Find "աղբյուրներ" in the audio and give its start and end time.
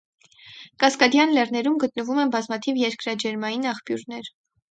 3.75-4.33